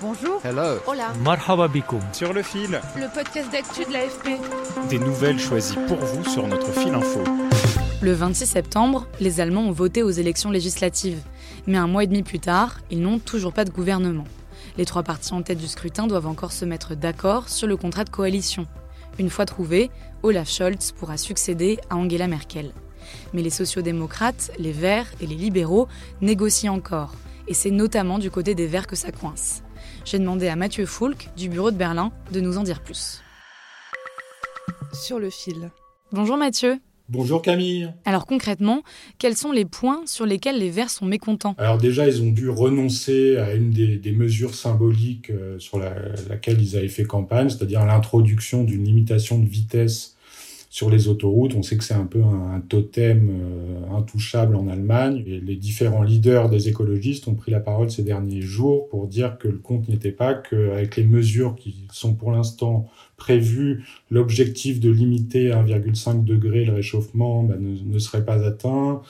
Bonjour. 0.00 0.40
Hello. 0.44 0.78
Hola. 0.86 1.12
Marhaba 1.24 1.66
bikoum. 1.68 2.00
Sur 2.12 2.32
le 2.32 2.42
fil, 2.42 2.80
Le 2.96 3.12
podcast 3.12 3.50
d'actu 3.50 3.84
de 3.84 3.92
l'AFP. 3.92 4.38
des 4.88 4.98
nouvelles 4.98 5.38
choisies 5.40 5.76
pour 5.88 5.96
vous 5.98 6.24
sur 6.24 6.46
notre 6.46 6.70
fil 6.72 6.94
info. 6.94 7.20
Le 8.00 8.12
26 8.12 8.46
septembre, 8.46 9.06
les 9.20 9.40
Allemands 9.40 9.62
ont 9.66 9.72
voté 9.72 10.02
aux 10.02 10.10
élections 10.10 10.50
législatives. 10.50 11.20
Mais 11.66 11.78
un 11.78 11.88
mois 11.88 12.04
et 12.04 12.06
demi 12.06 12.22
plus 12.22 12.38
tard, 12.38 12.78
ils 12.90 13.00
n'ont 13.00 13.18
toujours 13.18 13.52
pas 13.52 13.64
de 13.64 13.70
gouvernement. 13.70 14.24
Les 14.76 14.84
trois 14.84 15.02
partis 15.02 15.32
en 15.32 15.42
tête 15.42 15.58
du 15.58 15.66
scrutin 15.66 16.06
doivent 16.06 16.26
encore 16.28 16.52
se 16.52 16.64
mettre 16.64 16.94
d'accord 16.94 17.48
sur 17.48 17.66
le 17.66 17.76
contrat 17.76 18.04
de 18.04 18.10
coalition. 18.10 18.66
Une 19.18 19.30
fois 19.30 19.46
trouvé, 19.46 19.90
Olaf 20.22 20.48
Scholz 20.48 20.92
pourra 20.92 21.16
succéder 21.16 21.78
à 21.90 21.96
Angela 21.96 22.28
Merkel. 22.28 22.72
Mais 23.32 23.42
les 23.42 23.50
sociodémocrates, 23.50 24.52
les 24.58 24.70
Verts 24.72 25.10
et 25.20 25.26
les 25.26 25.34
libéraux 25.34 25.88
négocient 26.20 26.74
encore. 26.74 27.12
Et 27.48 27.54
c'est 27.54 27.70
notamment 27.70 28.18
du 28.18 28.30
côté 28.30 28.54
des 28.54 28.66
Verts 28.66 28.86
que 28.86 28.94
ça 28.94 29.10
coince. 29.10 29.62
J'ai 30.04 30.18
demandé 30.18 30.48
à 30.48 30.56
Mathieu 30.56 30.86
Foulk, 30.86 31.28
du 31.36 31.48
bureau 31.48 31.70
de 31.70 31.76
Berlin, 31.76 32.12
de 32.32 32.40
nous 32.40 32.56
en 32.58 32.62
dire 32.62 32.80
plus. 32.80 33.22
Sur 34.92 35.18
le 35.18 35.30
fil. 35.30 35.70
Bonjour 36.12 36.36
Mathieu. 36.36 36.78
Bonjour 37.10 37.40
Camille. 37.40 37.90
Alors 38.04 38.26
concrètement, 38.26 38.82
quels 39.18 39.36
sont 39.36 39.50
les 39.50 39.64
points 39.64 40.02
sur 40.04 40.26
lesquels 40.26 40.58
les 40.58 40.68
Verts 40.68 40.90
sont 40.90 41.06
mécontents? 41.06 41.54
Alors 41.56 41.78
déjà, 41.78 42.06
ils 42.06 42.20
ont 42.22 42.30
dû 42.30 42.50
renoncer 42.50 43.38
à 43.38 43.54
une 43.54 43.70
des, 43.70 43.96
des 43.96 44.12
mesures 44.12 44.54
symboliques 44.54 45.30
euh, 45.30 45.58
sur 45.58 45.78
la, 45.78 45.94
laquelle 46.28 46.60
ils 46.60 46.76
avaient 46.76 46.88
fait 46.88 47.04
campagne, 47.04 47.48
c'est-à-dire 47.48 47.86
l'introduction 47.86 48.62
d'une 48.62 48.84
limitation 48.84 49.38
de 49.38 49.48
vitesse 49.48 50.16
sur 50.78 50.90
les 50.90 51.08
autoroutes. 51.08 51.56
On 51.56 51.64
sait 51.64 51.76
que 51.76 51.82
c'est 51.82 51.94
un 51.94 52.06
peu 52.06 52.22
un, 52.22 52.52
un 52.54 52.60
totem 52.60 53.30
euh, 53.30 53.96
intouchable 53.98 54.54
en 54.54 54.68
Allemagne. 54.68 55.24
Et 55.26 55.40
les 55.40 55.56
différents 55.56 56.04
leaders 56.04 56.48
des 56.48 56.68
écologistes 56.68 57.26
ont 57.26 57.34
pris 57.34 57.50
la 57.50 57.58
parole 57.58 57.90
ces 57.90 58.04
derniers 58.04 58.42
jours 58.42 58.88
pour 58.88 59.08
dire 59.08 59.38
que 59.38 59.48
le 59.48 59.58
compte 59.58 59.88
n'était 59.88 60.12
pas 60.12 60.34
qu'avec 60.34 60.94
les 60.94 61.02
mesures 61.02 61.56
qui 61.56 61.88
sont 61.90 62.14
pour 62.14 62.30
l'instant 62.30 62.88
prévues, 63.16 63.82
l'objectif 64.08 64.78
de 64.78 64.88
limiter 64.88 65.50
à 65.50 65.64
1,5 65.64 66.22
degré 66.22 66.64
le 66.64 66.74
réchauffement 66.74 67.42
bah, 67.42 67.56
ne, 67.58 67.76
ne 67.84 67.98
serait 67.98 68.24
pas 68.24 68.46
atteint. 68.46 69.02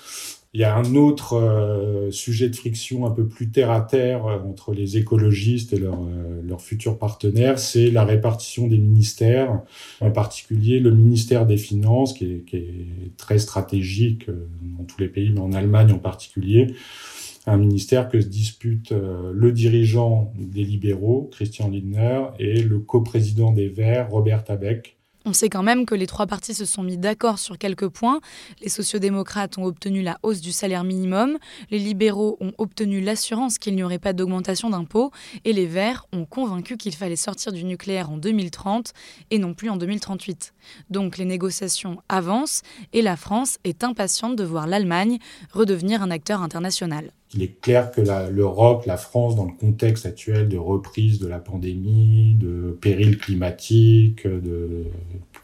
Il 0.54 0.60
y 0.60 0.64
a 0.64 0.74
un 0.74 0.94
autre 0.94 1.34
euh, 1.34 2.10
sujet 2.10 2.48
de 2.48 2.56
friction 2.56 3.04
un 3.06 3.10
peu 3.10 3.27
plus 3.28 3.50
terre 3.50 3.70
à 3.70 3.82
terre 3.82 4.27
euh, 4.27 4.38
entre 4.41 4.72
les 4.72 4.96
écologistes 4.96 5.74
et 5.74 5.78
leurs 5.78 6.02
euh, 6.02 6.58
futurs 6.58 6.98
partenaires, 6.98 7.58
c'est 7.58 7.90
la 7.90 8.05
répartition 8.05 8.66
des 8.66 8.78
ministères, 8.78 9.60
en 10.00 10.10
particulier 10.10 10.80
le 10.80 10.90
ministère 10.90 11.46
des 11.46 11.58
Finances, 11.58 12.14
qui 12.14 12.24
est, 12.24 12.44
qui 12.46 12.64
très 13.16 13.38
stratégique 13.38 14.28
euh, 14.28 14.48
dans 14.78 14.84
tous 14.84 15.00
les 15.00 15.08
pays, 15.08 15.30
mais 15.30 15.40
en 15.40 15.52
Allemagne 15.52 15.92
en 15.92 15.98
particulier. 15.98 16.74
Un 17.46 17.58
ministère 17.58 18.08
que 18.08 18.20
se 18.20 18.27
disputent 18.27 18.92
le 18.92 19.52
dirigeant 19.52 20.34
des 20.38 20.64
libéraux, 20.64 21.30
Christian 21.33 21.70
Lindner, 21.70 22.24
et 22.38 22.62
le 22.62 22.78
coprésident 22.78 23.52
des 23.52 23.68
Verts, 23.68 24.11
Robert 24.11 24.44
Habeck. 24.48 24.98
On 25.28 25.34
sait 25.34 25.50
quand 25.50 25.62
même 25.62 25.84
que 25.84 25.94
les 25.94 26.06
trois 26.06 26.27
partis 26.27 26.55
se 26.55 26.64
sont 26.64 26.83
mis 26.83 26.96
d'accord 26.96 27.39
sur 27.39 27.58
quelques 27.58 27.89
points. 27.89 28.20
Les 28.62 28.70
sociodémocrates 28.70 29.58
ont 29.58 29.64
obtenu 29.64 30.00
la 30.00 30.18
hausse 30.22 30.40
du 30.40 30.52
salaire 30.52 30.84
minimum, 30.84 31.36
les 31.70 31.78
libéraux 31.78 32.39
ont 32.40 32.52
obtenu 32.56 33.02
l'assurance 33.02 33.58
qu'il 33.58 33.74
n'y 33.74 33.83
aurait 33.83 33.98
pas 33.98 34.14
d'augmentation 34.14 34.70
d'impôts, 34.70 35.11
et 35.44 35.52
les 35.52 35.67
Verts 35.67 36.06
ont 36.14 36.24
convaincu 36.24 36.78
qu'il 36.78 36.94
fallait 36.94 37.14
sortir 37.14 37.52
du 37.52 37.64
nucléaire 37.64 38.11
en 38.11 38.17
2030 38.17 38.94
et 39.30 39.38
non 39.38 39.52
plus 39.52 39.68
en 39.68 39.77
2038. 39.77 40.55
Donc 40.88 41.18
les 41.18 41.27
négociations 41.27 42.00
avancent 42.08 42.62
et 42.94 43.02
la 43.02 43.17
France 43.18 43.58
est 43.64 43.84
impatiente 43.84 44.34
de 44.34 44.44
voir 44.44 44.67
l'Allemagne 44.67 45.18
redevenir 45.52 46.02
un 46.02 46.11
acteur 46.11 46.40
international. 46.40 47.12
Il 47.34 47.42
est 47.42 47.61
clair 47.61 47.90
que 47.90 48.00
l'Europe, 48.30 48.86
la 48.86 48.96
France, 48.96 49.36
dans 49.36 49.44
le 49.44 49.52
contexte 49.52 50.06
actuel 50.06 50.48
de 50.48 50.56
reprise 50.56 51.18
de 51.18 51.28
la 51.28 51.39
pandémie, 51.39 52.34
de 52.40 52.77
péril 52.80 53.18
climatique, 53.18 54.27
de 54.27 54.84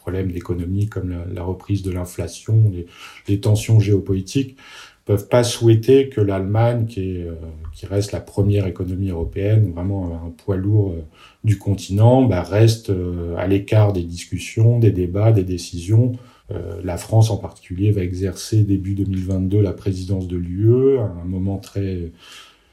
problèmes 0.01 0.33
d'économie 0.33 0.89
comme 0.89 1.11
la, 1.11 1.25
la 1.33 1.43
reprise 1.43 1.83
de 1.83 1.91
l'inflation, 1.91 2.71
les, 2.73 2.87
les 3.29 3.41
tensions 3.41 3.81
géopolitiques, 3.81 4.57
peuvent 5.05 5.29
pas 5.29 5.45
souhaiter 5.45 6.09
que 6.09 6.21
l'Allemagne, 6.21 6.87
qui, 6.87 7.01
est, 7.01 7.25
euh, 7.25 7.35
qui 7.75 7.87
reste 7.87 8.13
la 8.13 8.21
première 8.21 8.67
économie 8.67 9.11
européenne, 9.11 9.73
vraiment 9.73 10.21
un 10.27 10.31
poids 10.31 10.57
lourd 10.57 10.93
euh, 10.93 11.05
du 11.45 11.59
continent, 11.59 12.23
bah, 12.23 12.43
reste 12.43 12.91
euh, 12.91 13.37
à 13.37 13.47
l'écart 13.47 13.93
des 13.93 14.03
discussions, 14.03 14.79
des 14.79 14.91
débats, 14.91 15.33
des 15.33 15.45
décisions. 15.45 16.13
Euh, 16.53 16.81
la 16.85 16.97
France 16.99 17.31
en 17.31 17.39
particulier 17.39 17.91
va 17.91 18.03
exercer 18.03 18.63
début 18.65 18.95
2022 18.95 19.63
la 19.63 19.73
présidence 19.73 20.29
de 20.29 20.37
l'UE, 20.37 20.99
un 20.99 21.25
moment 21.25 21.57
très 21.59 22.13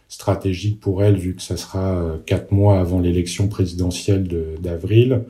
stratégique 0.09 0.79
pour 0.81 1.03
elle 1.03 1.15
vu 1.15 1.35
que 1.35 1.41
ça 1.41 1.55
sera 1.55 1.95
euh, 1.95 2.17
quatre 2.25 2.51
mois 2.51 2.79
avant 2.79 2.99
l'élection 2.99 3.47
présidentielle 3.47 4.27
de- 4.27 4.55
d'avril. 4.61 5.21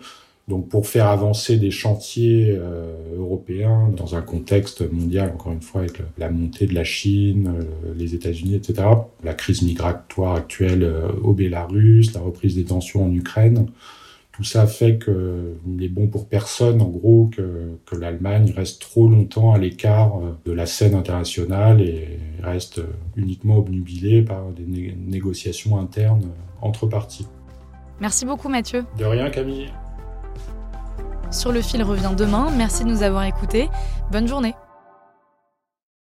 Donc 0.47 0.69
pour 0.69 0.87
faire 0.87 1.05
avancer 1.05 1.57
des 1.57 1.69
chantiers 1.69 2.47
euh, 2.49 2.95
européens 3.15 3.89
dans 3.95 4.15
un 4.15 4.21
contexte 4.23 4.91
mondial, 4.91 5.29
encore 5.33 5.53
une 5.53 5.61
fois, 5.61 5.81
avec 5.81 6.01
la 6.17 6.31
montée 6.31 6.65
de 6.65 6.73
la 6.73 6.83
Chine, 6.83 7.53
les 7.95 8.15
États-Unis, 8.15 8.55
etc., 8.55 8.87
la 9.23 9.35
crise 9.35 9.61
migratoire 9.61 10.33
actuelle 10.35 10.91
au 11.23 11.33
Bélarus, 11.33 12.13
la 12.15 12.21
reprise 12.21 12.55
des 12.55 12.65
tensions 12.65 13.05
en 13.05 13.13
Ukraine, 13.13 13.67
tout 14.31 14.43
ça 14.43 14.65
fait 14.65 14.97
que 14.97 15.55
il 15.67 15.83
est 15.83 15.89
bon 15.89 16.07
pour 16.07 16.27
personne, 16.27 16.81
en 16.81 16.87
gros, 16.87 17.29
que, 17.35 17.77
que 17.85 17.95
l'Allemagne 17.95 18.53
reste 18.55 18.81
trop 18.81 19.07
longtemps 19.07 19.51
à 19.51 19.57
l'écart 19.57 20.17
euh, 20.17 20.37
de 20.45 20.51
la 20.51 20.65
scène 20.65 20.95
internationale 20.95 21.81
et 21.81 22.19
reste 22.41 22.79
euh, 22.79 22.93
uniquement 23.15 23.57
obnubilée 23.57 24.21
par 24.21 24.51
des 24.51 24.63
né- 24.65 24.97
négociations 25.05 25.77
internes 25.77 26.23
euh, 26.23 26.65
entre 26.65 26.87
parties. 26.87 27.27
Merci 27.99 28.25
beaucoup 28.25 28.49
Mathieu. 28.49 28.85
De 28.97 29.05
rien, 29.05 29.29
Camille. 29.29 29.69
Sur 31.29 31.51
le 31.51 31.61
fil 31.61 31.83
revient 31.83 32.13
demain. 32.17 32.49
Merci 32.57 32.83
de 32.83 32.89
nous 32.89 33.03
avoir 33.03 33.23
écoutés. 33.25 33.69
Bonne 34.11 34.27
journée. 34.27 34.53